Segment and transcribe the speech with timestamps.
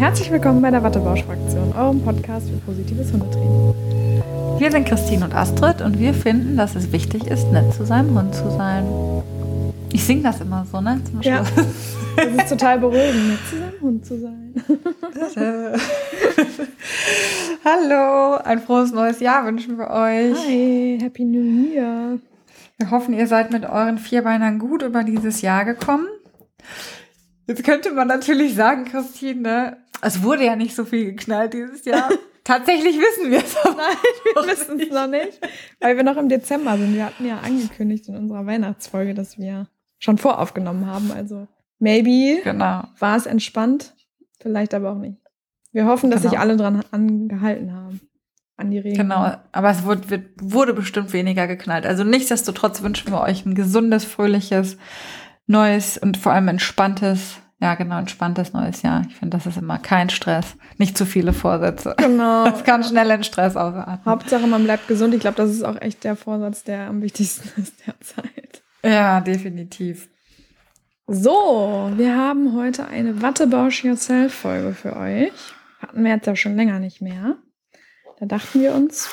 [0.00, 3.74] Herzlich willkommen bei der Wattebausch-Fraktion, eurem Podcast für positives Hundetraining.
[4.58, 8.18] Wir sind Christine und Astrid und wir finden, dass es wichtig ist, nett zu seinem
[8.18, 8.86] Hund zu sein.
[9.92, 11.02] Ich singe das immer so, ne?
[11.04, 11.44] Zum ja,
[12.16, 14.54] das ist total beruhigend, nett zu seinem Hund zu sein.
[17.66, 20.34] Hallo, ein frohes neues Jahr wünschen wir euch.
[20.46, 22.18] Hi, Happy New Year.
[22.78, 26.06] Wir hoffen, ihr seid mit euren Vierbeinern gut über dieses Jahr gekommen.
[27.46, 31.84] Jetzt könnte man natürlich sagen, Christine, ne, es wurde ja nicht so viel geknallt dieses
[31.84, 32.08] Jahr.
[32.44, 33.96] Tatsächlich wissen wir es aber Nein,
[34.34, 35.38] wir wissen es noch nicht,
[35.80, 36.94] weil wir noch im Dezember sind.
[36.94, 41.12] Wir hatten ja angekündigt in unserer Weihnachtsfolge, dass wir schon voraufgenommen haben.
[41.12, 41.46] Also
[41.78, 42.84] maybe genau.
[42.98, 43.94] war es entspannt,
[44.40, 45.18] vielleicht aber auch nicht.
[45.72, 46.30] Wir hoffen, dass genau.
[46.30, 48.00] sich alle dran angehalten haben
[48.56, 49.08] an die Regeln.
[49.08, 51.86] Genau, aber es wurde, wurde bestimmt weniger geknallt.
[51.86, 54.76] Also nichtsdestotrotz wünschen wir euch ein gesundes, fröhliches,
[55.46, 59.02] neues und vor allem entspanntes, ja genau, entspanntes neues Jahr.
[59.08, 60.56] Ich finde, das ist immer kein Stress.
[60.78, 61.94] Nicht zu viele Vorsätze.
[61.98, 62.44] Genau.
[62.50, 64.04] Das kann schnell in Stress ausarten.
[64.04, 65.14] Hauptsache, man bleibt gesund.
[65.14, 68.62] Ich glaube, das ist auch echt der Vorsatz, der am wichtigsten ist derzeit.
[68.82, 70.08] Ja, definitiv.
[71.06, 75.32] So, wir haben heute eine Wattebausch Yourself Folge für euch.
[75.80, 77.36] Hatten wir jetzt ja schon länger nicht mehr.
[78.20, 79.08] Da dachten wir uns,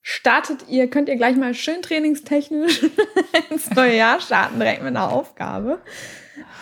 [0.00, 2.84] startet ihr, könnt ihr gleich mal schön trainingstechnisch
[3.50, 5.80] ins neue Jahr starten, direkt mit einer Aufgabe.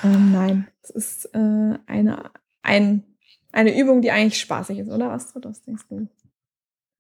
[0.05, 2.31] Ähm, nein, es ist äh, eine,
[2.63, 3.05] ein,
[3.53, 5.45] eine Übung, die eigentlich spaßig ist, oder Astrid?
[5.45, 6.09] Was denkst du?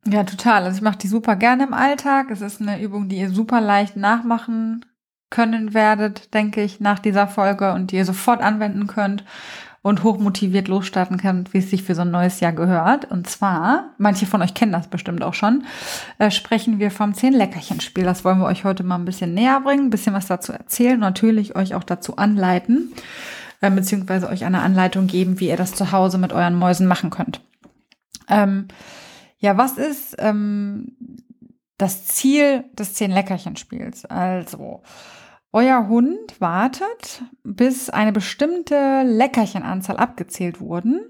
[0.06, 0.64] Ja, total.
[0.64, 2.30] Also ich mache die super gerne im Alltag.
[2.30, 4.84] Es ist eine Übung, die ihr super leicht nachmachen
[5.30, 9.24] können werdet, denke ich, nach dieser Folge und die ihr sofort anwenden könnt
[9.80, 13.10] und hochmotiviert losstarten könnt, wie es sich für so ein neues Jahr gehört.
[13.10, 15.64] Und zwar, manche von euch kennen das bestimmt auch schon,
[16.18, 18.04] äh, sprechen wir vom Zehn-Leckerchen-Spiel.
[18.04, 21.00] Das wollen wir euch heute mal ein bisschen näher bringen, ein bisschen was dazu erzählen,
[21.00, 22.92] natürlich euch auch dazu anleiten,
[23.62, 27.10] äh, beziehungsweise euch eine Anleitung geben, wie ihr das zu Hause mit euren Mäusen machen
[27.10, 27.40] könnt.
[28.28, 28.68] Ähm,
[29.38, 30.96] ja, was ist ähm,
[31.78, 34.04] das Ziel des Zehn-Leckerchen-Spiels?
[34.04, 34.82] Also,
[35.52, 41.00] euer Hund wartet, bis eine bestimmte Leckerchenanzahl abgezählt wurden.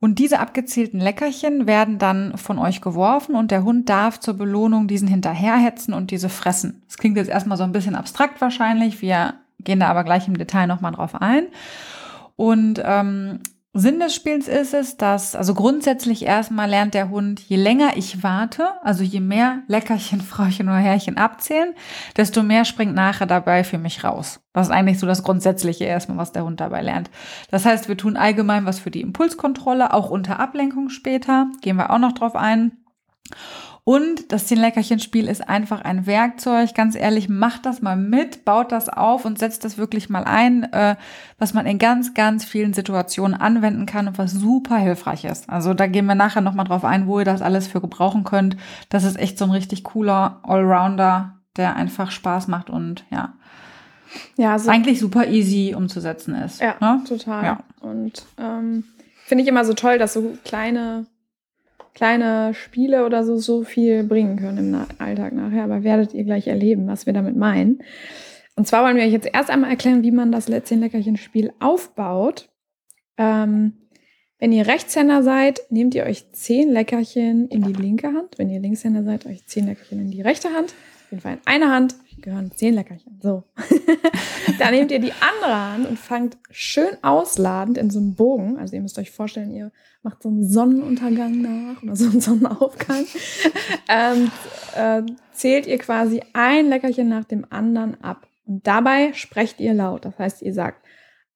[0.00, 4.86] Und diese abgezählten Leckerchen werden dann von euch geworfen und der Hund darf zur Belohnung
[4.86, 6.82] diesen hinterherhetzen und diese fressen.
[6.86, 9.00] Das klingt jetzt erstmal so ein bisschen abstrakt wahrscheinlich.
[9.00, 11.46] Wir gehen da aber gleich im Detail nochmal drauf ein.
[12.36, 13.40] Und ähm,
[13.76, 18.22] Sinn des Spiels ist es, dass, also grundsätzlich erstmal lernt der Hund, je länger ich
[18.22, 21.74] warte, also je mehr Leckerchen, Frauchen oder Herrchen abzählen,
[22.16, 24.40] desto mehr springt nachher dabei für mich raus.
[24.52, 27.10] Das ist eigentlich so das Grundsätzliche erstmal, was der Hund dabei lernt.
[27.50, 31.90] Das heißt, wir tun allgemein was für die Impulskontrolle, auch unter Ablenkung später, gehen wir
[31.90, 32.78] auch noch drauf ein.
[33.86, 36.74] Und das Zehn-Leckerchen-Spiel ist einfach ein Werkzeug.
[36.74, 40.72] Ganz ehrlich, macht das mal mit, baut das auf und setzt das wirklich mal ein,
[40.72, 40.96] äh,
[41.38, 45.50] was man in ganz, ganz vielen Situationen anwenden kann und was super hilfreich ist.
[45.50, 48.56] Also da gehen wir nachher nochmal drauf ein, wo ihr das alles für gebrauchen könnt.
[48.88, 53.34] Das ist echt so ein richtig cooler Allrounder, der einfach Spaß macht und ja,
[54.36, 56.62] ja also, eigentlich super easy umzusetzen ist.
[56.62, 57.02] Ja, ne?
[57.06, 57.44] total.
[57.44, 57.58] Ja.
[57.80, 58.84] Und ähm,
[59.26, 61.04] finde ich immer so toll, dass so kleine
[61.94, 66.48] kleine Spiele oder so so viel bringen können im Alltag nachher, aber werdet ihr gleich
[66.48, 67.82] erleben, was wir damit meinen.
[68.56, 71.52] Und zwar wollen wir euch jetzt erst einmal erklären, wie man das Lätzchen Leckerchen Spiel
[71.60, 72.48] aufbaut.
[73.16, 73.74] Ähm,
[74.38, 78.36] wenn ihr Rechtshänder seid, nehmt ihr euch zehn Leckerchen in die linke Hand.
[78.36, 80.74] Wenn ihr Linkshänder seid, euch zehn Leckerchen in die rechte Hand.
[81.14, 83.20] Jeden Fall in einer Hand gehören zehn Leckerchen.
[83.22, 83.44] So.
[84.58, 88.58] Dann nehmt ihr die andere Hand und fangt schön ausladend in so einen Bogen.
[88.58, 89.70] Also ihr müsst euch vorstellen, ihr
[90.02, 93.06] macht so einen Sonnenuntergang nach oder so einen Sonnenaufgang.
[93.88, 94.32] ähm,
[94.74, 95.02] äh,
[95.32, 98.26] zählt ihr quasi ein Leckerchen nach dem anderen ab.
[98.44, 100.04] Und dabei sprecht ihr laut.
[100.04, 100.84] Das heißt, ihr sagt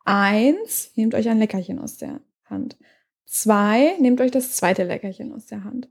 [0.04, 2.76] eins, nehmt euch ein Leckerchen aus der Hand.
[3.26, 5.88] Zwei, nehmt euch das zweite Leckerchen aus der Hand.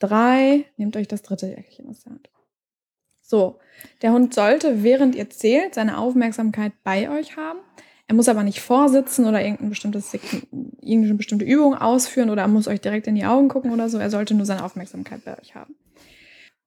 [0.00, 2.30] Drei, nehmt euch das dritte Leckerchen aus der Hand.
[3.28, 3.58] So,
[4.00, 7.58] der Hund sollte, während ihr zählt, seine Aufmerksamkeit bei euch haben.
[8.06, 12.68] Er muss aber nicht vorsitzen oder irgendeine, bestimmtes, irgendeine bestimmte Übung ausführen oder er muss
[12.68, 13.98] euch direkt in die Augen gucken oder so.
[13.98, 15.74] Er sollte nur seine Aufmerksamkeit bei euch haben.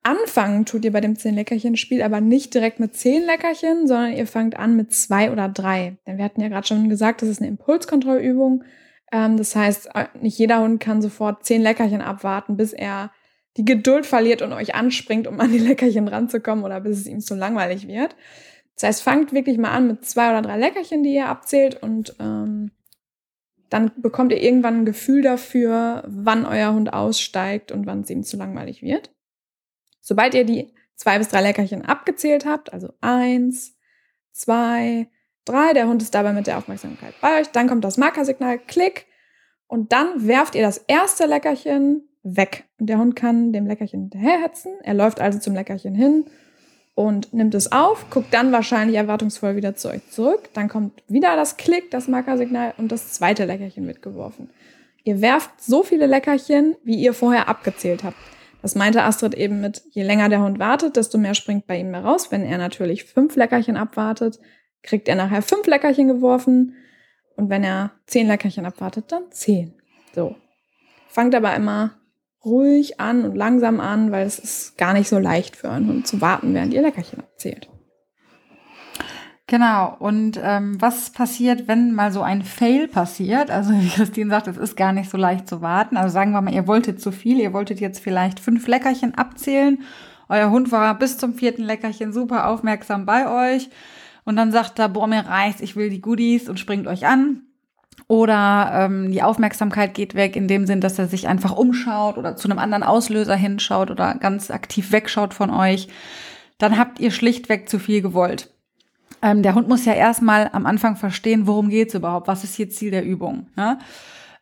[0.03, 4.55] Anfangen tut ihr bei dem 10-Leckerchen-Spiel aber nicht direkt mit 10 Leckerchen, sondern ihr fangt
[4.55, 5.97] an mit zwei oder drei.
[6.05, 8.63] Denn wir hatten ja gerade schon gesagt, das ist eine Impulskontrollübung.
[9.11, 13.09] Ähm, das heißt, äh, nicht jeder Hund kann sofort 10 Leckerchen abwarten, bis er
[13.57, 17.19] die Geduld verliert und euch anspringt, um an die Leckerchen ranzukommen oder bis es ihm
[17.19, 18.15] zu langweilig wird.
[18.75, 22.15] Das heißt, fangt wirklich mal an mit zwei oder drei Leckerchen, die ihr abzählt und
[22.19, 22.71] ähm,
[23.69, 28.23] dann bekommt ihr irgendwann ein Gefühl dafür, wann euer Hund aussteigt und wann es ihm
[28.23, 29.11] zu langweilig wird.
[30.01, 33.77] Sobald ihr die zwei bis drei Leckerchen abgezählt habt, also eins,
[34.33, 35.09] zwei,
[35.45, 39.05] drei, der Hund ist dabei mit der Aufmerksamkeit bei euch, dann kommt das Markersignal, klick
[39.67, 42.65] Und dann werft ihr das erste Leckerchen weg.
[42.79, 44.73] Und der Hund kann dem Leckerchen hinterherhetzen.
[44.83, 46.25] Er läuft also zum Leckerchen hin
[46.93, 50.49] und nimmt es auf, guckt dann wahrscheinlich erwartungsvoll wieder zu euch zurück.
[50.53, 54.49] Dann kommt wieder das Klick, das Markersignal und das zweite Leckerchen wird geworfen.
[55.03, 58.17] Ihr werft so viele Leckerchen, wie ihr vorher abgezählt habt.
[58.61, 61.89] Das meinte Astrid eben mit, je länger der Hund wartet, desto mehr springt bei ihm
[61.89, 62.31] mehr raus.
[62.31, 64.39] Wenn er natürlich fünf Leckerchen abwartet,
[64.83, 66.75] kriegt er nachher fünf Leckerchen geworfen.
[67.35, 69.73] Und wenn er zehn Leckerchen abwartet, dann zehn.
[70.13, 70.35] So.
[71.07, 72.00] Fangt aber immer
[72.43, 76.07] ruhig an und langsam an, weil es ist gar nicht so leicht für einen Hund
[76.07, 77.69] zu warten, während ihr Leckerchen abzählt.
[79.51, 79.97] Genau.
[79.99, 83.51] Und ähm, was passiert, wenn mal so ein Fail passiert?
[83.51, 85.97] Also wie Christine sagt, es ist gar nicht so leicht zu warten.
[85.97, 89.79] Also sagen wir mal, ihr wolltet zu viel, ihr wolltet jetzt vielleicht fünf Leckerchen abzählen.
[90.29, 93.69] Euer Hund war bis zum vierten Leckerchen super aufmerksam bei euch.
[94.23, 97.41] Und dann sagt er, boah, mir reicht's, ich will die Goodies und springt euch an.
[98.11, 102.35] Oder ähm, die Aufmerksamkeit geht weg in dem Sinn, dass er sich einfach umschaut oder
[102.35, 105.87] zu einem anderen Auslöser hinschaut oder ganz aktiv wegschaut von euch.
[106.57, 108.53] Dann habt ihr schlichtweg zu viel gewollt.
[109.21, 112.69] Ähm, der Hund muss ja erstmal am Anfang verstehen, worum geht's überhaupt, was ist hier
[112.69, 113.47] Ziel der Übung.
[113.55, 113.79] Ne?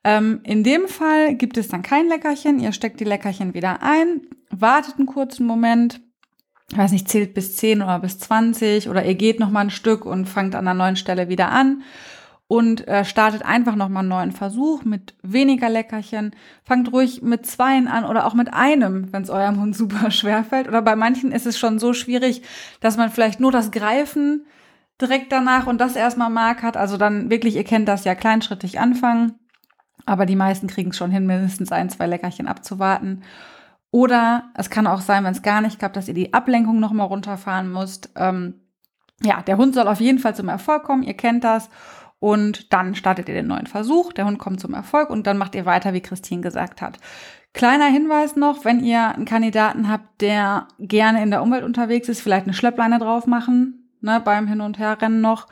[0.03, 4.21] Ähm, in dem Fall gibt es dann kein Leckerchen, ihr steckt die Leckerchen wieder ein,
[4.49, 6.01] wartet einen kurzen Moment,
[6.71, 9.69] ich weiß nicht, zählt bis 10 oder bis 20 oder ihr geht noch mal ein
[9.69, 11.83] Stück und fangt an einer neuen Stelle wieder an
[12.49, 16.31] und äh, startet einfach nochmal einen neuen Versuch mit weniger Leckerchen.
[16.63, 20.43] Fangt ruhig mit zweien an oder auch mit einem, wenn es eurem Hund super schwer
[20.43, 20.67] fällt.
[20.67, 22.41] Oder bei manchen ist es schon so schwierig,
[22.79, 24.47] dass man vielleicht nur das Greifen
[24.99, 26.75] direkt danach und das erstmal mag hat.
[26.75, 29.35] Also dann wirklich, ihr kennt das ja, kleinschrittig anfangen.
[30.07, 33.21] Aber die meisten kriegen es schon hin, mindestens ein, zwei Leckerchen abzuwarten.
[33.91, 37.05] Oder es kann auch sein, wenn es gar nicht klappt, dass ihr die Ablenkung nochmal
[37.05, 38.09] runterfahren müsst.
[38.15, 38.55] Ähm,
[39.21, 41.69] ja, der Hund soll auf jeden Fall zum Erfolg kommen, ihr kennt das.
[42.19, 45.55] Und dann startet ihr den neuen Versuch, der Hund kommt zum Erfolg und dann macht
[45.55, 46.97] ihr weiter, wie Christine gesagt hat.
[47.53, 52.21] Kleiner Hinweis noch, wenn ihr einen Kandidaten habt, der gerne in der Umwelt unterwegs ist,
[52.21, 55.47] vielleicht eine Schleppleine drauf machen, ne, beim Hin- und Herrennen noch.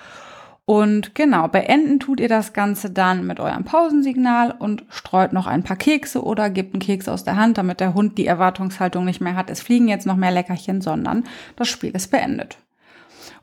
[0.65, 5.63] Und genau, beenden tut ihr das Ganze dann mit eurem Pausensignal und streut noch ein
[5.63, 9.21] paar Kekse oder gebt einen Keks aus der Hand, damit der Hund die Erwartungshaltung nicht
[9.21, 11.23] mehr hat, es fliegen jetzt noch mehr Leckerchen, sondern
[11.55, 12.57] das Spiel ist beendet.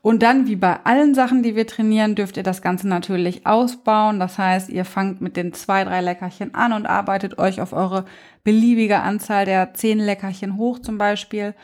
[0.04, 4.20] Und dann, wie bei allen Sachen, die wir trainieren, dürft ihr das Ganze natürlich ausbauen.
[4.20, 8.04] Das heißt, ihr fangt mit den zwei, drei Leckerchen an und arbeitet euch auf eure
[8.42, 11.54] beliebige Anzahl der zehn Leckerchen hoch zum Beispiel.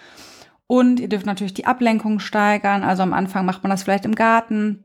[0.66, 2.82] Und ihr dürft natürlich die Ablenkung steigern.
[2.82, 4.84] Also am Anfang macht man das vielleicht im Garten.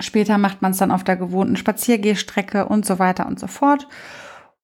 [0.00, 3.86] Später macht man es dann auf der gewohnten Spaziergehstrecke und so weiter und so fort.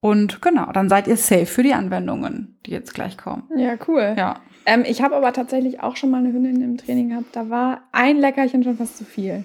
[0.05, 3.45] Und genau, dann seid ihr safe für die Anwendungen, die jetzt gleich kommen.
[3.57, 4.15] Ja, cool.
[4.19, 4.35] Ja.
[4.67, 7.35] Ähm, ich habe aber tatsächlich auch schon mal eine Hündin im Training gehabt.
[7.35, 9.45] Da war ein Leckerchen schon fast zu viel.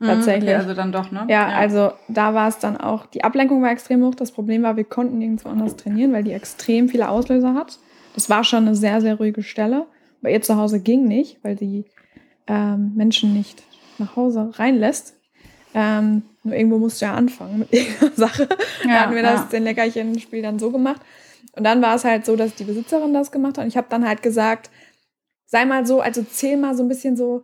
[0.00, 0.50] Tatsächlich.
[0.50, 1.28] Okay, also dann doch, ne?
[1.28, 4.16] Ja, also da war es dann auch, die Ablenkung war extrem hoch.
[4.16, 7.78] Das Problem war, wir konnten nirgendwo anders trainieren, weil die extrem viele Auslöser hat.
[8.16, 9.86] Das war schon eine sehr, sehr ruhige Stelle.
[10.22, 11.84] Bei ihr zu Hause ging nicht, weil die
[12.48, 13.62] ähm, Menschen nicht
[13.98, 15.14] nach Hause reinlässt.
[15.72, 18.46] Ähm, nur irgendwo musst du ja anfangen mit irgendeiner Sache.
[18.46, 19.46] da Ja, hatten wir das, ja.
[19.46, 21.00] den Leckerchen-Spiel dann so gemacht.
[21.56, 23.64] Und dann war es halt so, dass die Besitzerin das gemacht hat.
[23.64, 24.70] Und ich habe dann halt gesagt,
[25.46, 27.42] sei mal so, also zähl mal so ein bisschen so,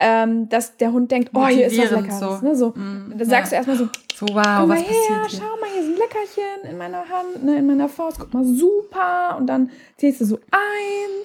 [0.00, 2.18] ähm, dass der Hund denkt, oh, hier ist was Leckeres.
[2.20, 2.38] so.
[2.46, 2.68] Ne, so.
[2.70, 3.60] Mm, Und dann sagst ja.
[3.62, 6.70] du erstmal so, So, wow, Komm mal was her, passiert schau mal, hier sind Leckerchen
[6.70, 8.18] in meiner Hand, ne, in meiner Faust.
[8.20, 9.36] Guck mal, super.
[9.38, 10.38] Und dann zählst du so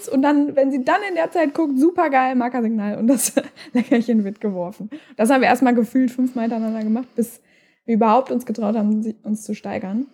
[0.03, 0.09] eins.
[0.09, 2.97] Und dann, wenn sie dann in der Zeit guckt, super geil, Markersignal.
[2.97, 3.33] Und das
[3.73, 4.89] Leckerchen wird geworfen.
[5.17, 7.41] Das haben wir erstmal gefühlt fünfmal hintereinander gemacht, bis
[7.85, 10.07] wir überhaupt uns getraut haben, uns zu steigern.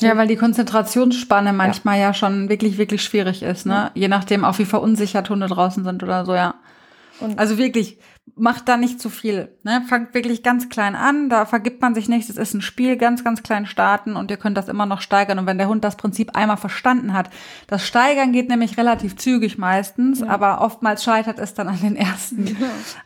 [0.00, 3.92] Ja, weil die Konzentrationsspanne manchmal ja, schon wirklich, wirklich schwierig ist, ne?
[3.94, 6.54] Je nachdem auch, wie verunsichert Hunde draußen sind oder so, ja.
[7.20, 7.98] Und- also wirklich,
[8.34, 9.82] macht da nicht zu viel, ne?
[9.88, 13.24] Fangt wirklich ganz klein an, da vergibt man sich nichts, es ist ein Spiel, ganz,
[13.24, 15.38] ganz klein starten und ihr könnt das immer noch steigern.
[15.38, 17.30] Und wenn der Hund das Prinzip einmal verstanden hat,
[17.68, 20.26] das Steigern geht nämlich relativ zügig meistens, Ja.
[20.26, 22.56] aber oftmals scheitert es dann an den ersten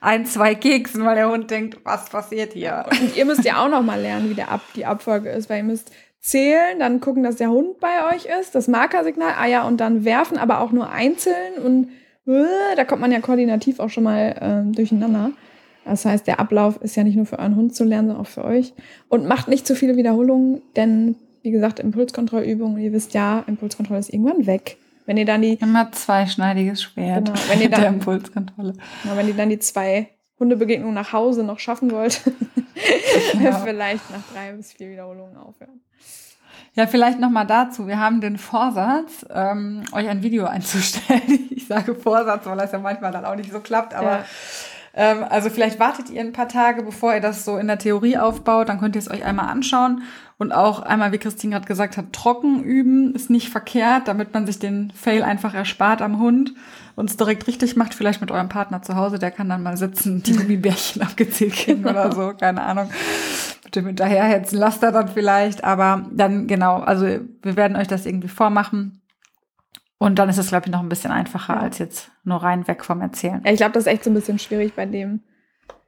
[0.00, 2.86] ein, zwei Keksen, weil der Hund denkt, was passiert hier?
[2.90, 5.58] Und ihr müsst ja auch noch mal lernen, wie der Ab die Abfolge ist, weil
[5.58, 9.62] ihr müsst zählen, dann gucken, dass der Hund bei euch ist, das Markersignal, ah ja,
[9.62, 11.90] und dann werfen, aber auch nur einzeln und
[12.76, 15.32] da kommt man ja koordinativ auch schon mal äh, durcheinander.
[15.84, 18.28] Das heißt, der Ablauf ist ja nicht nur für euren Hund zu lernen, sondern auch
[18.30, 18.74] für euch.
[19.08, 24.12] Und macht nicht zu viele Wiederholungen, denn wie gesagt, Impulskontrollübungen, ihr wisst ja, Impulskontrolle ist
[24.12, 24.76] irgendwann weg.
[25.06, 27.24] Wenn ihr dann die, Immer zweischneidiges Schwert.
[27.26, 28.74] Genau, wenn ihr der dann- Impulskontrolle.
[29.04, 30.08] na, wenn ihr dann die zwei
[30.38, 32.20] Hundebegegnungen nach Hause noch schaffen wollt,
[33.42, 33.52] Ja.
[33.64, 35.80] vielleicht nach drei bis vier Wiederholungen aufhören.
[36.74, 37.86] Ja, vielleicht noch mal dazu.
[37.88, 41.48] Wir haben den Vorsatz, ähm, euch ein Video einzustellen.
[41.70, 44.24] Sage Vorsatz, weil das ja manchmal dann auch nicht so klappt, aber Ja.
[44.92, 48.18] Ähm, also vielleicht wartet ihr ein paar Tage, bevor ihr das so in der Theorie
[48.18, 48.68] aufbaut.
[48.68, 50.02] Dann könnt ihr es euch einmal anschauen.
[50.36, 54.46] Und auch einmal, wie Christine gerade gesagt hat, trocken üben ist nicht verkehrt, damit man
[54.46, 56.54] sich den Fail einfach erspart am Hund
[56.96, 57.94] und es direkt richtig macht.
[57.94, 61.86] Vielleicht mit eurem Partner zu Hause, der kann dann mal sitzen, die Gummibärchen abgezählt kriegen
[61.86, 62.90] oder so, keine Ahnung.
[63.62, 65.62] Bitte hinterherhetzen lasst er dann vielleicht.
[65.62, 69.00] Aber dann genau, also wir werden euch das irgendwie vormachen
[70.02, 71.60] und dann ist es, glaube ich, noch ein bisschen einfacher ja.
[71.60, 73.42] als jetzt nur rein weg vom Erzählen.
[73.44, 75.20] Ja, ich glaube, das ist echt so ein bisschen schwierig bei dem,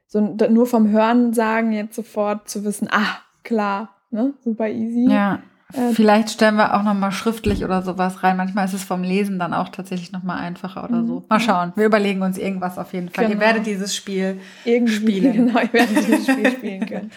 [0.05, 5.11] so nur vom Hören sagen, jetzt sofort zu wissen, ah, klar, ne, super easy.
[5.11, 5.39] Ja.
[5.73, 8.37] Äh, Vielleicht stellen wir auch noch mal schriftlich oder sowas rein.
[8.37, 11.21] Manchmal ist es vom Lesen dann auch tatsächlich noch mal einfacher oder so.
[11.21, 11.25] Mhm.
[11.27, 11.73] Mal schauen.
[11.75, 13.25] Wir überlegen uns irgendwas auf jeden Fall.
[13.29, 13.33] Genau.
[13.33, 15.33] Ihr werdet dieses Spiel Irgendwie, spielen.
[15.33, 17.11] Genau, ihr werdet dieses Spiel spielen können.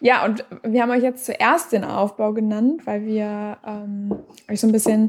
[0.00, 4.14] Ja, und wir haben euch jetzt zuerst den Aufbau genannt, weil wir ähm,
[4.50, 5.08] euch so ein bisschen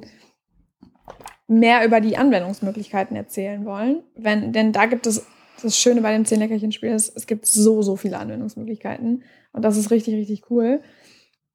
[1.47, 4.03] mehr über die Anwendungsmöglichkeiten erzählen wollen.
[4.15, 5.25] Wenn, denn da gibt es
[5.61, 9.23] das Schöne bei dem Zehn-Leckerchen-Spiel ist, es gibt so, so viele Anwendungsmöglichkeiten.
[9.53, 10.81] Und das ist richtig, richtig cool.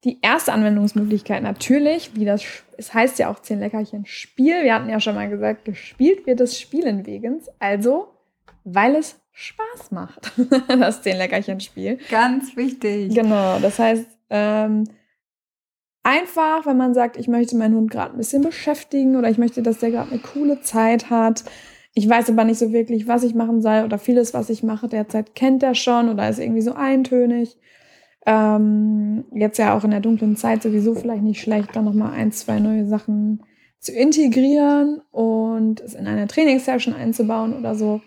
[0.03, 2.43] Die erste Anwendungsmöglichkeit natürlich, wie das,
[2.77, 4.63] es heißt ja auch Zehn-Leckerchen-Spiel.
[4.63, 7.49] Wir hatten ja schon mal gesagt, gespielt wird das Spielen wegens.
[7.59, 8.07] Also,
[8.63, 10.31] weil es Spaß macht,
[10.67, 11.99] das Zehn-Leckerchen-Spiel.
[12.09, 13.13] Ganz wichtig.
[13.13, 14.85] Genau, das heißt, ähm,
[16.03, 19.61] Einfach, wenn man sagt, ich möchte meinen Hund gerade ein bisschen beschäftigen oder ich möchte,
[19.61, 21.43] dass der gerade eine coole Zeit hat.
[21.93, 24.87] Ich weiß aber nicht so wirklich, was ich machen soll oder vieles, was ich mache
[24.87, 27.57] derzeit kennt er schon oder ist irgendwie so eintönig.
[28.25, 32.31] Ähm, jetzt ja auch in der dunklen Zeit sowieso vielleicht nicht schlecht, dann nochmal ein,
[32.31, 33.43] zwei neue Sachen
[33.79, 38.01] zu integrieren und es in eine Trainingssession einzubauen oder so.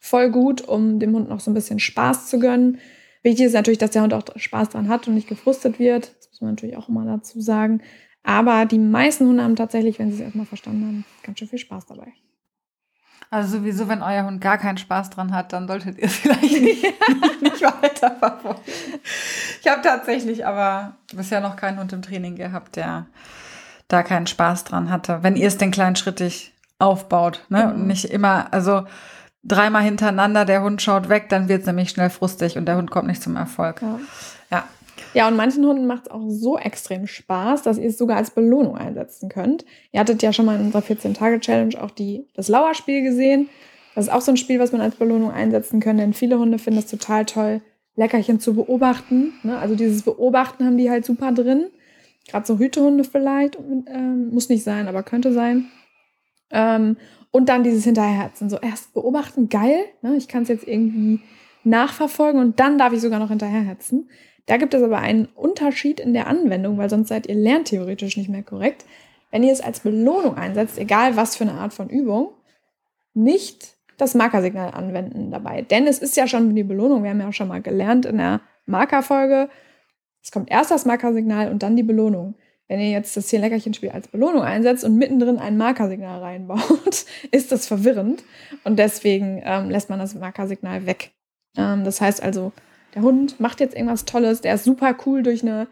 [0.00, 2.78] Voll gut, um dem Hund noch so ein bisschen Spaß zu gönnen.
[3.22, 6.15] Wichtig ist natürlich, dass der Hund auch Spaß dran hat und nicht gefrustet wird.
[6.36, 7.80] Muss man natürlich auch immer dazu sagen.
[8.22, 11.58] Aber die meisten Hunde haben tatsächlich, wenn sie es erstmal verstanden haben, ganz schön viel
[11.58, 12.12] Spaß dabei.
[13.30, 16.42] Also sowieso, wenn euer Hund gar keinen Spaß dran hat, dann solltet ihr es vielleicht
[16.42, 16.84] nicht,
[17.40, 18.60] nicht weiter verfolgen.
[19.62, 23.06] Ich habe tatsächlich aber bisher noch keinen Hund im Training gehabt, der
[23.88, 25.22] da keinen Spaß dran hatte.
[25.22, 27.72] Wenn ihr es denn kleinschrittig aufbaut, ne?
[27.72, 28.84] Und nicht immer, also
[29.42, 32.90] dreimal hintereinander, der Hund schaut weg, dann wird es nämlich schnell frustig und der Hund
[32.90, 33.80] kommt nicht zum Erfolg.
[33.80, 33.98] Ja.
[34.50, 34.64] Ja,
[35.14, 38.30] ja und manchen Hunden macht es auch so extrem Spaß, dass ihr es sogar als
[38.30, 39.64] Belohnung einsetzen könnt.
[39.92, 43.48] Ihr hattet ja schon mal in unserer 14-Tage-Challenge auch die, das Lauerspiel gesehen.
[43.94, 46.58] Das ist auch so ein Spiel, was man als Belohnung einsetzen kann, denn viele Hunde
[46.58, 47.62] finden es total toll,
[47.96, 49.32] Leckerchen zu beobachten.
[49.42, 49.56] Ne?
[49.58, 51.66] Also dieses Beobachten haben die halt super drin.
[52.28, 55.68] Gerade so Hütehunde vielleicht, ähm, muss nicht sein, aber könnte sein.
[56.50, 56.96] Ähm,
[57.30, 58.50] und dann dieses Hinterherherzen.
[58.50, 59.84] So erst beobachten, geil.
[60.02, 60.16] Ne?
[60.16, 61.20] Ich kann es jetzt irgendwie
[61.64, 64.08] nachverfolgen und dann darf ich sogar noch hinterherhetzen.
[64.46, 68.28] Da gibt es aber einen Unterschied in der Anwendung, weil sonst seid ihr lerntheoretisch nicht
[68.28, 68.84] mehr korrekt.
[69.30, 72.30] Wenn ihr es als Belohnung einsetzt, egal was für eine Art von Übung,
[73.12, 75.62] nicht das Markersignal anwenden dabei.
[75.62, 78.18] Denn es ist ja schon die Belohnung, wir haben ja auch schon mal gelernt in
[78.18, 79.48] der Markerfolge,
[80.26, 82.34] es kommt erst das Markersignal und dann die Belohnung.
[82.66, 87.68] Wenn ihr jetzt das Zehn-Leckerchen-Spiel als Belohnung einsetzt und mittendrin ein Markersignal reinbaut, ist das
[87.68, 88.24] verwirrend.
[88.64, 91.12] Und deswegen ähm, lässt man das Markersignal weg.
[91.56, 92.52] Ähm, das heißt also,
[92.96, 95.68] der Hund macht jetzt irgendwas Tolles, der ist super cool durch eine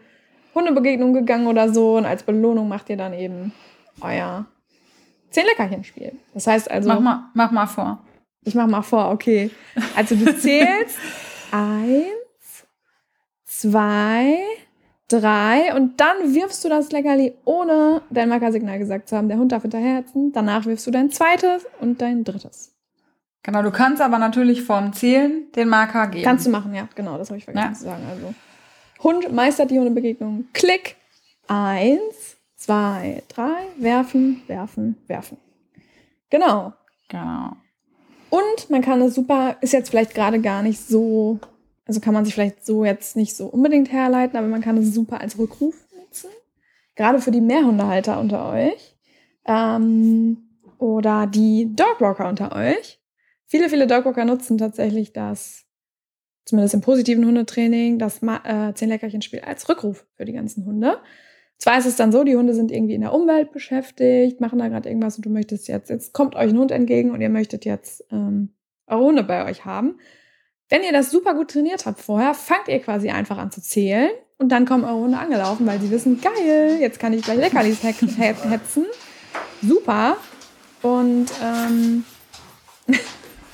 [0.53, 1.97] Hundebegegnung gegangen oder so.
[1.97, 3.51] Und als Belohnung macht ihr dann eben
[3.99, 4.45] euer
[5.31, 6.13] Zehn-Leckerchen-Spiel.
[6.35, 6.87] Das heißt also.
[6.87, 8.05] Mach mal, mach mal vor.
[8.43, 9.49] Ich mach mal vor, okay.
[9.95, 10.99] Also du zählst
[11.51, 12.67] eins,
[13.43, 14.37] zwei,
[15.07, 19.29] drei und dann wirfst du das Leckerli ohne dein Markersignal gesagt zu haben.
[19.29, 20.31] Der Hund darf hinterherzen.
[20.31, 22.74] Danach wirfst du dein zweites und dein drittes.
[23.45, 26.23] Genau, du kannst aber natürlich vorm Zählen den Marker geben.
[26.23, 27.77] Kannst du machen, ja, genau, das habe ich vergessen ja.
[27.77, 28.03] zu sagen.
[28.09, 28.33] Also
[29.03, 30.45] Hund meistert die Hundebegegnung.
[30.53, 30.95] Klick.
[31.47, 35.37] Eins, zwei, drei, werfen, werfen, werfen.
[36.31, 36.73] Genau.
[37.09, 37.55] Genau.
[38.31, 41.39] Und man kann es super, ist jetzt vielleicht gerade gar nicht so
[41.87, 44.93] also kann man sich vielleicht so jetzt nicht so unbedingt herleiten, aber man kann es
[44.93, 46.29] super als Rückruf nutzen.
[46.95, 48.97] Gerade für die Mehrhundehalter unter euch.
[49.45, 50.37] Ähm,
[50.79, 52.99] oder die Dogwalker unter euch.
[53.55, 55.63] Viele, viele Dogwalker nutzen tatsächlich das,
[56.43, 60.97] zumindest im positiven Hundetraining, das äh, Zehn-Leckerchen-Spiel als Rückruf für die ganzen Hunde.
[61.57, 64.67] Zwar ist es dann so, die Hunde sind irgendwie in der Umwelt beschäftigt, machen da
[64.67, 67.63] gerade irgendwas und du möchtest jetzt, jetzt kommt euch ein Hund entgegen und ihr möchtet
[67.63, 68.49] jetzt ähm,
[68.87, 69.99] eure Hunde bei euch haben.
[70.67, 74.09] Wenn ihr das super gut trainiert habt vorher, fangt ihr quasi einfach an zu zählen
[74.37, 77.81] und dann kommen eure Hunde angelaufen, weil sie wissen, geil, jetzt kann ich gleich Leckerlis
[77.83, 78.85] hetzen.
[79.61, 80.17] Super.
[80.81, 82.03] Und ähm,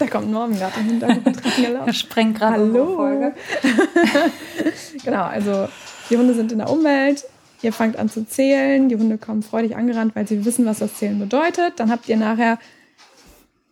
[0.02, 1.42] da kommt Norman gerade im Hintergrund.
[1.86, 2.96] Er sprengt gerade Hallo.
[2.96, 3.34] Folge.
[5.06, 5.68] genau, also
[6.10, 7.26] die Hunde sind in der Umwelt.
[7.62, 8.90] Ihr fangt an zu zählen.
[8.90, 11.80] Die Hunde kommen freudig angerannt, weil sie wissen, was das Zählen bedeutet.
[11.80, 12.58] Dann habt ihr nachher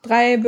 [0.04, 0.40] drei,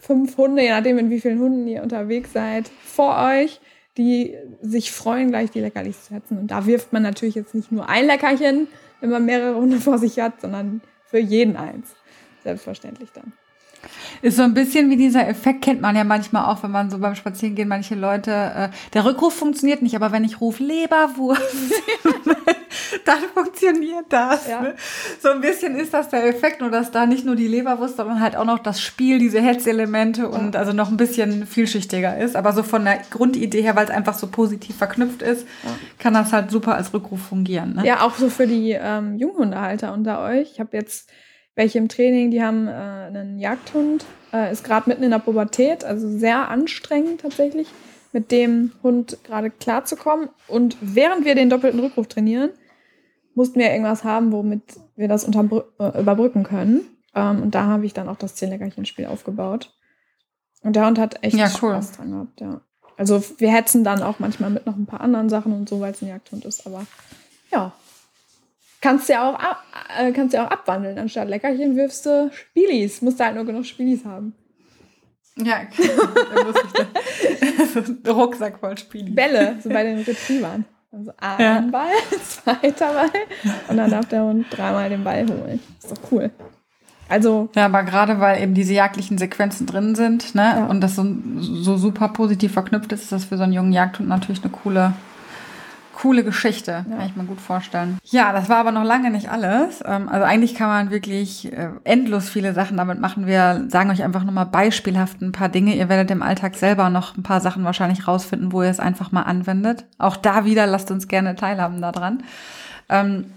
[0.00, 3.60] fünf Hunde, je nachdem, in wie vielen Hunden ihr unterwegs seid, vor euch,
[3.96, 6.38] die sich freuen, gleich die Leckerlis zu setzen.
[6.38, 8.68] Und da wirft man natürlich jetzt nicht nur ein Leckerchen,
[9.00, 11.94] wenn man mehrere Hunde vor sich hat, sondern für jeden eins.
[12.44, 13.32] Selbstverständlich dann.
[14.22, 16.98] Ist so ein bisschen wie dieser Effekt, kennt man ja manchmal auch, wenn man so
[16.98, 21.42] beim Spazierengehen manche Leute, äh, der Rückruf funktioniert nicht, aber wenn ich rufe Leberwurst,
[23.04, 24.46] dann funktioniert das.
[24.48, 24.62] Ja.
[24.62, 24.74] Ne?
[25.20, 28.20] So ein bisschen ist das der Effekt, nur dass da nicht nur die Leberwurst, sondern
[28.20, 32.36] halt auch noch das Spiel, diese Hetzelemente und also noch ein bisschen vielschichtiger ist.
[32.36, 35.70] Aber so von der Grundidee her, weil es einfach so positiv verknüpft ist, ja.
[35.98, 37.76] kann das halt super als Rückruf fungieren.
[37.76, 37.86] Ne?
[37.86, 40.52] Ja, auch so für die ähm, Junghundehalter unter euch.
[40.52, 41.10] Ich habe jetzt
[41.54, 45.84] welche im Training, die haben äh, einen Jagdhund, äh, ist gerade mitten in der Pubertät,
[45.84, 47.68] also sehr anstrengend tatsächlich,
[48.12, 50.28] mit dem Hund gerade klarzukommen.
[50.48, 52.50] Und während wir den doppelten Rückruf trainieren,
[53.34, 54.62] mussten wir irgendwas haben, womit
[54.96, 56.82] wir das äh, überbrücken können.
[57.14, 59.72] Ähm, und da habe ich dann auch das Zehn-Leckerchen-Spiel aufgebaut.
[60.62, 61.72] Und der Hund hat echt ja, cool.
[61.72, 62.60] Spaß dran gehabt, ja.
[62.96, 65.92] Also wir hetzen dann auch manchmal mit noch ein paar anderen Sachen und so, weil
[65.92, 66.86] es ein Jagdhund ist, aber
[67.50, 67.72] ja,
[68.84, 69.64] Kannst du ja auch, ab,
[69.98, 70.98] äh, kannst ja auch abwandeln.
[70.98, 73.00] Anstatt Leckerchen wirfst du Spielis.
[73.00, 74.34] Musst du halt nur genug Spielis haben.
[75.38, 79.14] Ja, da muss ich da, so Rucksack voll Spielis.
[79.14, 80.66] Bälle, so bei den Retrievern.
[80.92, 81.60] Also ein ja.
[81.72, 81.92] Ball,
[82.28, 83.10] zweiter Ball
[83.68, 85.60] und dann darf der Hund dreimal den Ball holen.
[85.82, 86.30] Ist doch cool.
[87.08, 87.48] Also.
[87.56, 90.66] Ja, aber gerade weil eben diese jagdlichen Sequenzen drin sind, ne, ja.
[90.66, 91.06] und das so,
[91.38, 94.92] so super positiv verknüpft ist, ist das für so einen jungen Jagdhund natürlich eine coole
[95.94, 96.96] coole Geschichte, ja.
[96.96, 97.98] kann ich mir gut vorstellen.
[98.04, 99.82] Ja, das war aber noch lange nicht alles.
[99.86, 103.26] Ähm, also eigentlich kann man wirklich äh, endlos viele Sachen damit machen.
[103.26, 105.74] Wir sagen euch einfach nochmal beispielhaft ein paar Dinge.
[105.74, 109.12] Ihr werdet im Alltag selber noch ein paar Sachen wahrscheinlich rausfinden, wo ihr es einfach
[109.12, 109.86] mal anwendet.
[109.98, 112.22] Auch da wieder lasst uns gerne teilhaben daran.
[112.88, 113.32] Ähm,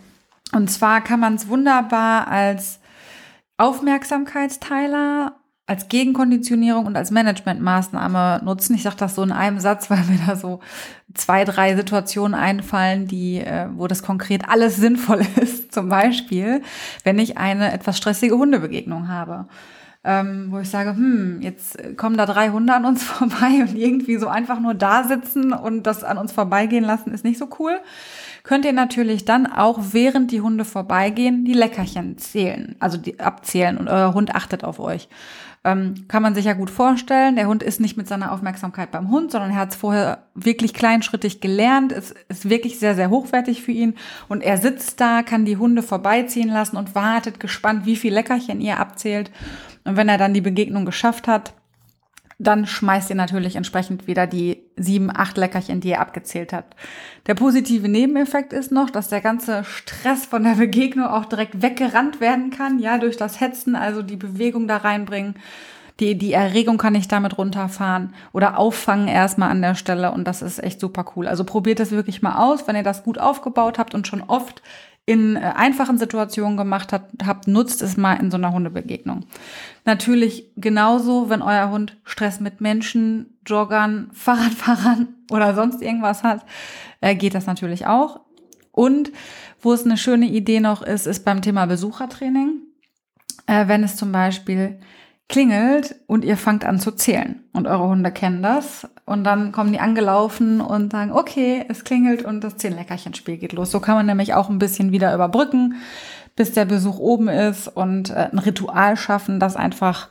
[0.53, 2.79] und zwar kann man es wunderbar als
[3.57, 5.33] Aufmerksamkeitsteiler
[5.67, 8.73] als Gegenkonditionierung und als Managementmaßnahme nutzen.
[8.73, 10.61] Ich sage das so in einem Satz, weil mir da so
[11.13, 15.73] zwei, drei Situationen einfallen, die, äh, wo das konkret alles sinnvoll ist.
[15.73, 16.61] Zum Beispiel,
[17.03, 19.47] wenn ich eine etwas stressige Hundebegegnung habe.
[20.03, 24.17] Ähm, wo ich sage, hm, jetzt kommen da drei Hunde an uns vorbei und irgendwie
[24.17, 27.77] so einfach nur da sitzen und das an uns vorbeigehen lassen, ist nicht so cool
[28.47, 33.77] könnt ihr natürlich dann auch, während die Hunde vorbeigehen, die Leckerchen zählen, also die abzählen
[33.77, 35.09] und euer Hund achtet auf euch.
[35.63, 37.35] Ähm, kann man sich ja gut vorstellen.
[37.35, 40.73] Der Hund ist nicht mit seiner Aufmerksamkeit beim Hund, sondern er hat es vorher wirklich
[40.73, 41.91] kleinschrittig gelernt.
[41.91, 43.95] Es ist wirklich sehr, sehr hochwertig für ihn.
[44.29, 48.61] Und er sitzt da, kann die Hunde vorbeiziehen lassen und wartet gespannt, wie viel Leckerchen
[48.61, 49.31] ihr abzählt.
[49.83, 51.53] Und wenn er dann die Begegnung geschafft hat,
[52.39, 56.75] dann schmeißt ihr natürlich entsprechend wieder die sieben, acht Leckerchen, die ihr abgezählt habt.
[57.25, 62.21] Der positive Nebeneffekt ist noch, dass der ganze Stress von der Begegnung auch direkt weggerannt
[62.21, 65.35] werden kann, ja, durch das Hetzen, also die Bewegung da reinbringen.
[65.99, 70.41] Die, die Erregung kann ich damit runterfahren oder auffangen erstmal an der Stelle und das
[70.41, 71.27] ist echt super cool.
[71.27, 74.61] Also probiert das wirklich mal aus, wenn ihr das gut aufgebaut habt und schon oft
[75.07, 79.25] in äh, einfachen Situationen gemacht habt, habt, nutzt es mal in so einer Hundebegegnung.
[79.85, 86.45] Natürlich genauso, wenn euer Hund Stress mit Menschen, Joggern, Fahrradfahrern oder sonst irgendwas hat,
[87.01, 88.19] äh, geht das natürlich auch.
[88.71, 89.11] Und
[89.61, 92.61] wo es eine schöne Idee noch ist, ist beim Thema Besuchertraining.
[93.47, 94.77] Äh, wenn es zum Beispiel
[95.29, 97.43] klingelt und ihr fangt an zu zählen.
[97.53, 98.87] Und eure Hunde kennen das.
[99.05, 103.71] Und dann kommen die angelaufen und sagen, okay, es klingelt und das Zehn-Leckerchen-Spiel geht los.
[103.71, 105.75] So kann man nämlich auch ein bisschen wieder überbrücken,
[106.35, 110.09] bis der Besuch oben ist und äh, ein Ritual schaffen, das einfach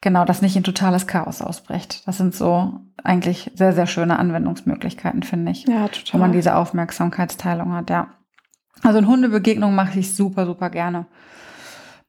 [0.00, 2.06] genau das nicht in totales Chaos ausbricht.
[2.06, 5.66] Das sind so eigentlich sehr, sehr schöne Anwendungsmöglichkeiten, finde ich.
[5.66, 6.12] Ja, total.
[6.12, 8.08] Wenn man diese Aufmerksamkeitsteilung hat, ja.
[8.82, 11.06] Also eine Hundebegegnung mache ich super, super gerne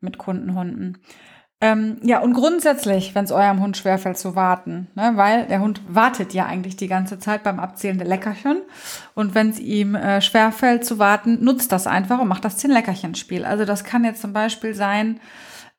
[0.01, 0.99] mit Kundenhunden.
[1.59, 5.81] Ähm, ja, und grundsätzlich, wenn es eurem Hund schwerfällt zu warten, ne, weil der Hund
[5.87, 8.61] wartet ja eigentlich die ganze Zeit beim Abzählen der Leckerchen.
[9.15, 13.43] Und wenn es ihm äh, schwerfällt zu warten, nutzt das einfach und macht das Zehn-Leckerchen-Spiel.
[13.43, 15.19] Also das kann jetzt zum Beispiel sein,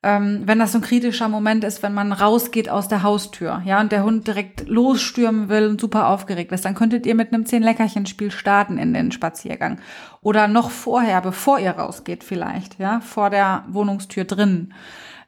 [0.03, 3.79] ähm, wenn das so ein kritischer Moment ist, wenn man rausgeht aus der Haustür, ja,
[3.79, 7.45] und der Hund direkt losstürmen will und super aufgeregt ist, dann könntet ihr mit einem
[7.45, 9.79] Zehn-Leckerchen-Spiel starten in den Spaziergang.
[10.21, 14.73] Oder noch vorher, bevor ihr rausgeht vielleicht, ja, vor der Wohnungstür drin.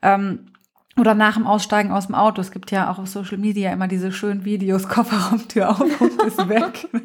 [0.02, 0.52] Ähm,
[0.98, 2.42] oder nach dem Aussteigen aus dem Auto.
[2.42, 6.50] Es gibt ja auch auf Social Media immer diese schönen Videos, Kofferraumtür auf und ist
[6.50, 6.88] weg.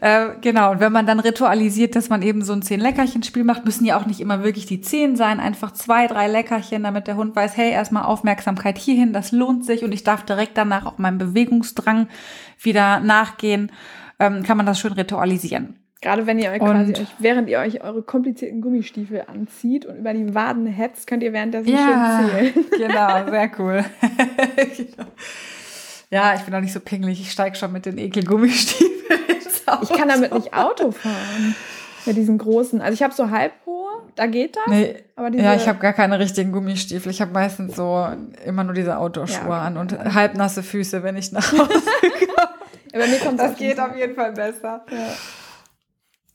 [0.00, 0.32] ja.
[0.32, 3.84] äh, genau, und wenn man dann ritualisiert, dass man eben so ein Zehn-Leckerchen-Spiel macht, müssen
[3.84, 7.36] ja auch nicht immer wirklich die zehn sein, einfach zwei, drei Leckerchen, damit der Hund
[7.36, 11.18] weiß, hey, erstmal Aufmerksamkeit hierhin, das lohnt sich und ich darf direkt danach auch meinem
[11.18, 12.08] Bewegungsdrang
[12.60, 13.70] wieder nachgehen,
[14.18, 15.78] ähm, kann man das schön ritualisieren.
[16.02, 20.12] Gerade wenn ihr euch quasi euch, während ihr euch eure komplizierten Gummistiefel anzieht und über
[20.12, 22.64] die Waden hetzt, könnt ihr währenddessen ja, schön zählen.
[22.76, 23.84] Genau, sehr cool.
[24.56, 25.08] genau.
[26.10, 27.22] Ja, ich bin auch nicht so pingelig.
[27.22, 29.84] Ich steige schon mit den Ekelgummistiefeln ins Auto.
[29.84, 31.56] Ich kann damit nicht Auto fahren.
[32.04, 32.82] Mit diesen großen.
[32.82, 34.66] Also ich habe so halbhohe, da geht das.
[34.66, 37.10] Nee, ja, ich habe gar keine richtigen Gummistiefel.
[37.10, 38.06] Ich habe meistens so
[38.44, 39.66] immer nur diese Autoschuhe ja, okay.
[39.68, 41.80] an und halbnasse Füße, wenn ich nach Hause komme.
[42.92, 44.84] ja, bei mir kommt das geht auf jeden Fall besser.
[44.90, 45.14] Ja.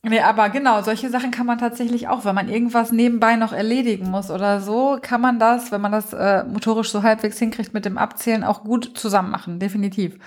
[0.10, 4.10] Nee, aber genau, solche Sachen kann man tatsächlich auch, wenn man irgendwas nebenbei noch erledigen
[4.10, 7.86] muss oder so, kann man das, wenn man das äh, motorisch so halbwegs hinkriegt mit
[7.86, 10.18] dem Abzählen, auch gut zusammen machen, definitiv.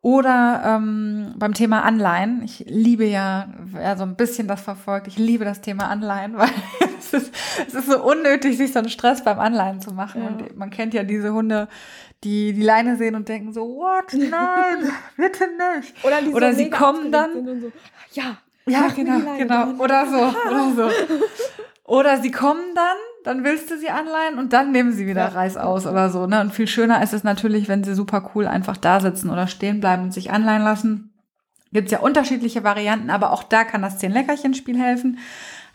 [0.00, 2.42] Oder ähm, beim Thema Anleihen.
[2.44, 6.50] Ich liebe ja, wer so ein bisschen das verfolgt, ich liebe das Thema Anleihen, weil
[6.98, 7.34] es ist,
[7.66, 10.22] es ist so unnötig, sich so einen Stress beim Anleihen zu machen.
[10.22, 10.28] Ja.
[10.28, 11.68] Und man kennt ja diese Hunde,
[12.24, 14.12] die die Leine sehen und denken so, what?
[14.12, 16.04] Nein, bitte nicht.
[16.04, 17.60] Oder, die Oder sie kommen dann.
[17.60, 17.72] So,
[18.12, 19.82] ja, ja, genau, genau.
[19.82, 20.16] Oder so,
[20.48, 20.90] oder so.
[21.88, 25.28] Oder sie kommen dann, dann willst du sie anleihen und dann nehmen sie wieder ja.
[25.28, 26.26] Reis aus oder so.
[26.26, 26.42] Ne?
[26.42, 29.80] Und viel schöner ist es natürlich, wenn sie super cool einfach da sitzen oder stehen
[29.80, 31.14] bleiben und sich anleihen lassen.
[31.72, 35.18] Gibt's ja unterschiedliche Varianten, aber auch da kann das Zehn-Leckerchen-Spiel helfen.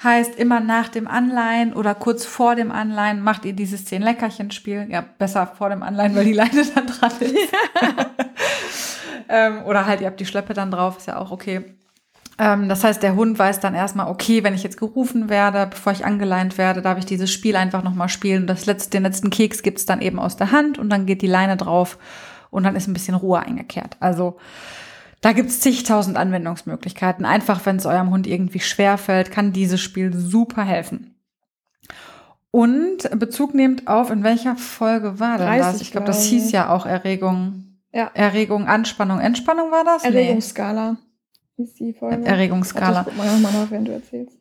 [0.04, 4.88] Heißt, immer nach dem Anleihen oder kurz vor dem Anleihen macht ihr dieses Zehn-Leckerchen-Spiel.
[4.90, 7.36] Ja, besser vor dem Anleihen, weil die Leine dann dran ist.
[9.30, 11.76] ähm, oder halt, ihr habt die Schleppe dann drauf, ist ja auch okay.
[12.40, 15.94] Ähm, das heißt, der Hund weiß dann erstmal, okay, wenn ich jetzt gerufen werde, bevor
[15.94, 18.48] ich angeleint werde, darf ich dieses Spiel einfach nochmal spielen.
[18.48, 21.28] Das letzte, den letzten Keks gibt's dann eben aus der Hand und dann geht die
[21.28, 21.98] Leine drauf
[22.50, 23.98] und dann ist ein bisschen Ruhe eingekehrt.
[24.00, 24.38] Also
[25.22, 27.26] da gibt's zigtausend Anwendungsmöglichkeiten.
[27.26, 31.16] Einfach, wenn es eurem Hund irgendwie schwer fällt, kann dieses Spiel super helfen.
[32.52, 35.82] Und Bezug nehmt auf, in welcher Folge war denn das?
[35.82, 37.80] Ich glaube, das hieß ja auch Erregung.
[37.92, 38.12] Ja.
[38.14, 40.04] Erregung, Anspannung, Entspannung war das?
[40.04, 40.92] Erregungsskala.
[40.94, 40.98] Nee
[41.58, 42.26] ist die Folge.
[42.26, 42.98] Erregungsskala.
[42.98, 44.38] Warte, guck mal nochmal nach, wenn du erzählst.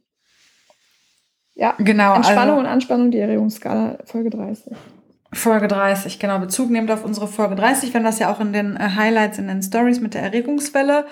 [1.55, 2.14] Ja, genau.
[2.14, 4.72] Entspannung also, und Anspannung, die Erregungsskala, Folge 30.
[5.35, 6.38] Folge 30, genau.
[6.38, 7.94] Bezug nehmt auf unsere Folge 30.
[7.94, 11.07] wenn das ja auch in den äh, Highlights, in den Stories mit der Erregungswelle.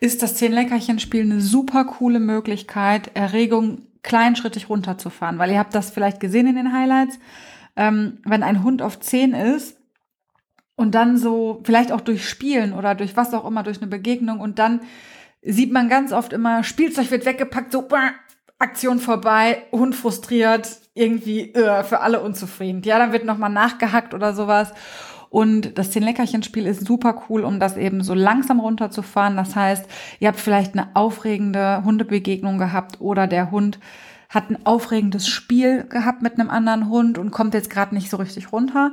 [0.00, 5.38] Ist das Zehn-Leckerchen-Spiel eine super coole Möglichkeit, Erregung kleinschrittig runterzufahren.
[5.38, 7.18] Weil ihr habt das vielleicht gesehen in den Highlights.
[7.76, 9.76] Ähm, wenn ein Hund auf 10 ist,
[10.76, 14.40] und dann so, vielleicht auch durch Spielen oder durch was auch immer, durch eine Begegnung
[14.40, 14.80] und dann
[15.44, 17.86] sieht man ganz oft immer, Spielzeug wird weggepackt, so
[18.58, 22.82] Aktion vorbei, Hund frustriert, irgendwie äh, für alle unzufrieden.
[22.84, 24.72] Ja, dann wird nochmal nachgehackt oder sowas.
[25.28, 29.36] Und das Zehn-Leckerchen-Spiel ist super cool, um das eben so langsam runterzufahren.
[29.36, 29.84] Das heißt,
[30.20, 33.80] ihr habt vielleicht eine aufregende Hundebegegnung gehabt oder der Hund
[34.28, 38.16] hat ein aufregendes Spiel gehabt mit einem anderen Hund und kommt jetzt gerade nicht so
[38.16, 38.92] richtig runter.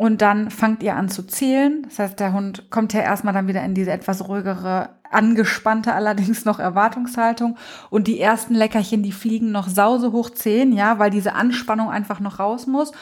[0.00, 1.82] Und dann fangt ihr an zu zählen.
[1.82, 6.44] Das heißt, der Hund kommt ja erstmal dann wieder in diese etwas ruhigere angespannte allerdings
[6.44, 7.56] noch Erwartungshaltung
[7.90, 12.20] und die ersten Leckerchen, die fliegen noch sause hoch zehn, ja, weil diese Anspannung einfach
[12.20, 12.92] noch raus muss.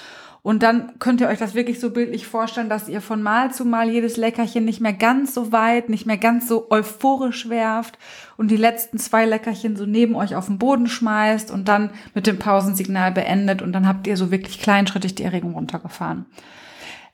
[0.40, 3.66] Und dann könnt ihr euch das wirklich so bildlich vorstellen, dass ihr von Mal zu
[3.66, 7.98] Mal jedes Leckerchen nicht mehr ganz so weit, nicht mehr ganz so euphorisch werft
[8.38, 12.26] und die letzten zwei Leckerchen so neben euch auf den Boden schmeißt und dann mit
[12.26, 16.24] dem Pausensignal beendet und dann habt ihr so wirklich kleinschrittig die Erregung runtergefahren.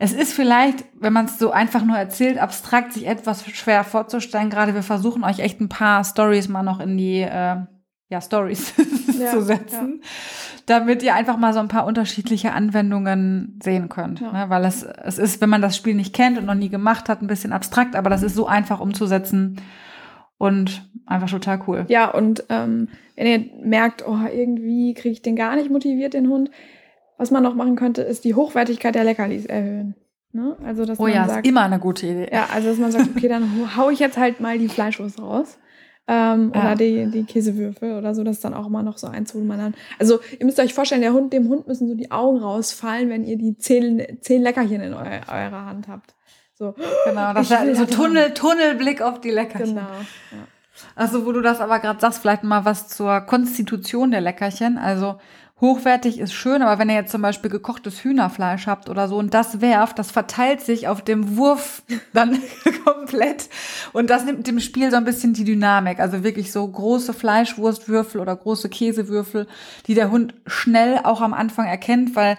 [0.02, 4.50] Es ist vielleicht, wenn man es so einfach nur erzählt, abstrakt sich etwas schwer vorzustellen.
[4.50, 7.58] Gerade wir versuchen euch echt ein paar Stories mal noch in die äh,
[8.08, 8.74] ja, Stories
[9.20, 10.08] ja, zu setzen, ja.
[10.66, 14.18] damit ihr einfach mal so ein paar unterschiedliche Anwendungen sehen könnt.
[14.18, 14.32] Ja.
[14.32, 14.50] Ne?
[14.50, 17.22] Weil es, es ist, wenn man das Spiel nicht kennt und noch nie gemacht hat,
[17.22, 19.60] ein bisschen abstrakt, aber das ist so einfach umzusetzen
[20.36, 21.84] und einfach total cool.
[21.86, 26.28] Ja, und ähm, wenn ihr merkt, oh, irgendwie kriege ich den gar nicht motiviert, den
[26.28, 26.50] Hund,
[27.22, 29.94] was man noch machen könnte, ist die Hochwertigkeit der Leckerlis erhöhen.
[30.32, 30.56] Ne?
[30.64, 32.28] Also, dass oh man ja, sagt, ist immer eine gute Idee.
[32.32, 35.56] Ja, also dass man sagt, okay, dann hau ich jetzt halt mal die Fleischwurst raus.
[36.08, 36.60] Ähm, ja.
[36.60, 39.38] Oder die, die Käsewürfel oder so, das ist dann auch immer noch so eins, wo
[39.38, 39.74] man dann.
[40.00, 43.24] Also, ihr müsst euch vorstellen, der Hund, dem Hund müssen so die Augen rausfallen, wenn
[43.24, 46.16] ihr die zehn, zehn Leckerchen in eu eurer Hand habt.
[46.54, 46.74] So.
[47.04, 49.76] Genau, das ist so Tunnel, Tunnelblick auf die Leckerchen.
[49.76, 49.86] Genau.
[49.86, 50.48] Ja.
[50.96, 54.76] Also, wo du das aber gerade sagst, vielleicht mal was zur Konstitution der Leckerchen.
[54.76, 55.18] Also,
[55.62, 59.32] Hochwertig ist schön, aber wenn ihr jetzt zum Beispiel gekochtes Hühnerfleisch habt oder so und
[59.32, 62.40] das werft, das verteilt sich auf dem Wurf dann
[62.84, 63.48] komplett
[63.92, 66.00] und das nimmt dem Spiel so ein bisschen die Dynamik.
[66.00, 69.46] Also wirklich so große Fleischwurstwürfel oder große Käsewürfel,
[69.86, 72.38] die der Hund schnell auch am Anfang erkennt, weil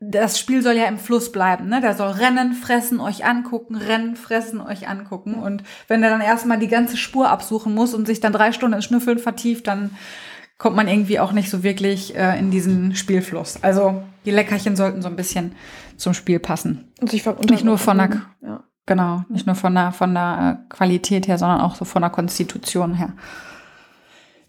[0.00, 1.80] das Spiel soll ja im Fluss bleiben, ne?
[1.80, 5.34] Der soll rennen, fressen, euch angucken, rennen, fressen, euch angucken.
[5.34, 8.76] Und wenn er dann erstmal die ganze Spur absuchen muss und sich dann drei Stunden
[8.76, 9.90] in Schnüffeln vertieft, dann
[10.60, 13.62] kommt man irgendwie auch nicht so wirklich äh, in diesen Spielfluss.
[13.62, 15.52] Also die Leckerchen sollten so ein bisschen
[15.96, 16.92] zum Spiel passen.
[17.00, 18.10] Und sich nicht nur von der,
[18.42, 18.62] ja.
[18.84, 22.10] genau, nicht nur von der, von der äh, Qualität her, sondern auch so von der
[22.10, 23.14] Konstitution her.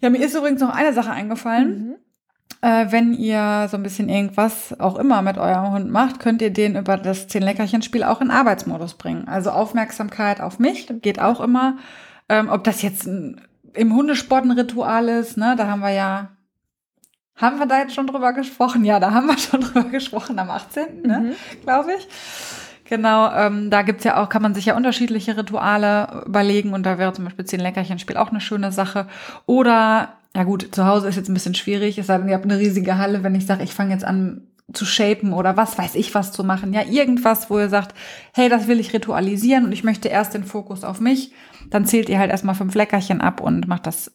[0.02, 1.86] Ja, mir ist übrigens noch eine Sache eingefallen.
[1.86, 1.94] Mhm.
[2.60, 6.52] Äh, wenn ihr so ein bisschen irgendwas auch immer mit eurem Hund macht, könnt ihr
[6.52, 9.28] den über das Zehn-Leckerchen-Spiel auch in Arbeitsmodus bringen.
[9.28, 11.78] Also Aufmerksamkeit auf mich geht auch immer.
[12.28, 13.40] Ähm, ob das jetzt ein,
[13.74, 16.30] im Hundesport ein Ritual ist, ne, da haben wir ja,
[17.36, 18.84] haben wir da jetzt schon drüber gesprochen?
[18.84, 21.32] Ja, da haben wir schon drüber gesprochen am 18., ne, Mhm.
[21.62, 22.08] glaube ich.
[22.84, 26.98] Genau, ähm, da gibt's ja auch, kann man sich ja unterschiedliche Rituale überlegen und da
[26.98, 29.06] wäre zum Beispiel Zehn-Leckerchen-Spiel auch eine schöne Sache.
[29.46, 32.44] Oder, ja gut, zu Hause ist jetzt ein bisschen schwierig, es sei denn, ihr habt
[32.44, 35.94] eine riesige Halle, wenn ich sage, ich fange jetzt an zu shapen oder was weiß
[35.94, 36.72] ich was zu machen.
[36.72, 37.96] Ja, irgendwas, wo ihr sagt,
[38.34, 41.32] hey, das will ich ritualisieren und ich möchte erst den Fokus auf mich,
[41.70, 44.12] dann zählt ihr halt erstmal fünf Leckerchen ab und macht das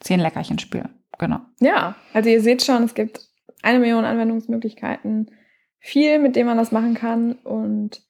[0.00, 0.88] Zehn-Leckerchen-Spiel.
[1.18, 1.40] Genau.
[1.60, 3.20] Ja, also ihr seht schon, es gibt
[3.62, 5.30] eine Million Anwendungsmöglichkeiten,
[5.78, 7.32] viel, mit dem man das machen kann.
[7.32, 8.02] Und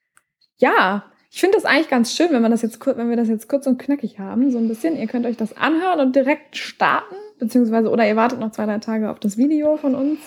[0.56, 3.48] ja, ich finde das eigentlich ganz schön, wenn man das jetzt wenn wir das jetzt
[3.48, 4.96] kurz und knackig haben, so ein bisschen.
[4.96, 8.78] Ihr könnt euch das anhören und direkt starten, beziehungsweise oder ihr wartet noch zwei, drei
[8.78, 10.18] Tage auf das Video von uns,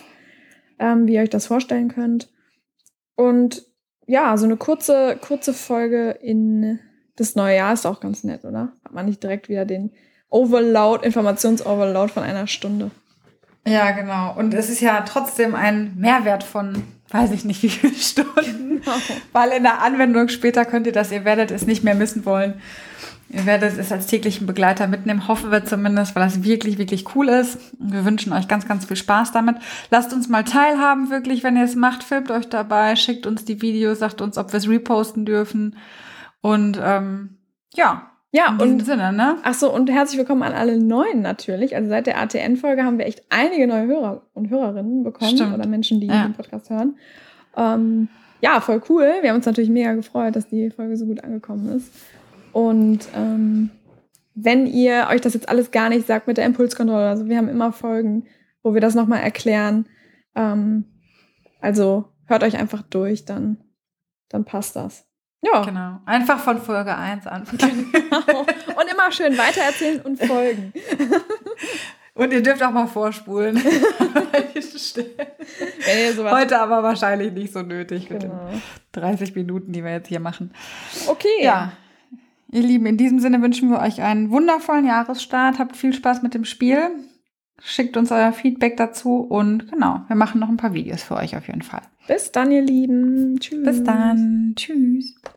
[0.79, 2.29] ähm, wie ihr euch das vorstellen könnt.
[3.15, 3.65] Und
[4.07, 6.79] ja, so eine kurze, kurze Folge in
[7.15, 8.71] das neue Jahr ist auch ganz nett, oder?
[8.83, 9.91] Hat man nicht direkt wieder den
[10.29, 12.91] Overload, Informationsoverload von einer Stunde.
[13.67, 14.33] Ja, genau.
[14.35, 18.81] Und es ist ja trotzdem ein Mehrwert von, weiß ich nicht, wie viele Stunden.
[19.33, 22.61] Weil in der Anwendung später könnt ihr das, ihr werdet es nicht mehr missen wollen.
[23.31, 27.29] Ihr werdet es als täglichen Begleiter mitnehmen, hoffen wir zumindest, weil das wirklich, wirklich cool
[27.29, 27.59] ist.
[27.79, 29.57] Wir wünschen euch ganz, ganz viel Spaß damit.
[29.91, 33.61] Lasst uns mal teilhaben, wirklich, wenn ihr es macht, filmt euch dabei, schickt uns die
[33.61, 35.75] Videos, sagt uns, ob wir es reposten dürfen.
[36.41, 37.37] Und ähm,
[37.75, 39.37] ja, Ja, in und Sinne, ne?
[39.43, 41.75] Ach so, und herzlich willkommen an alle Neuen natürlich.
[41.75, 45.53] Also seit der ATN-Folge haben wir echt einige neue Hörer und Hörerinnen bekommen Stimmt.
[45.53, 46.23] oder Menschen, die Ja.
[46.23, 46.95] den Podcast hören.
[47.55, 48.07] Ähm,
[48.41, 49.07] ja, voll cool.
[49.21, 51.91] Wir haben uns natürlich mega gefreut, dass die Folge so gut angekommen ist.
[52.51, 53.69] Und ähm,
[54.35, 57.49] wenn ihr euch das jetzt alles gar nicht sagt mit der Impulskontrolle, also wir haben
[57.49, 58.27] immer Folgen,
[58.63, 59.87] wo wir das nochmal erklären.
[60.35, 60.85] Ähm,
[61.61, 63.57] also hört euch einfach durch, dann,
[64.29, 65.05] dann passt das.
[65.41, 65.99] Ja, Genau.
[66.05, 67.93] Einfach von Folge 1 anfangen.
[67.93, 70.73] und immer schön weitererzählen und folgen.
[72.13, 73.57] Und ihr dürft auch mal vorspulen.
[76.31, 78.51] Heute aber wahrscheinlich nicht so nötig mit den Genau.
[78.91, 80.51] 30 Minuten, die wir jetzt hier machen.
[81.07, 81.27] Okay.
[81.39, 81.71] Ja.
[82.51, 85.59] Ihr Lieben, in diesem Sinne wünschen wir euch einen wundervollen Jahresstart.
[85.59, 86.89] Habt viel Spaß mit dem Spiel.
[87.61, 91.35] Schickt uns euer Feedback dazu und genau, wir machen noch ein paar Videos für euch
[91.35, 91.81] auf jeden Fall.
[92.07, 93.37] Bis dann, ihr Lieben.
[93.39, 93.65] Tschüss.
[93.65, 94.53] Bis dann.
[94.55, 95.19] Tschüss.